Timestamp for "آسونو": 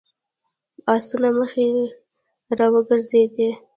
0.93-1.29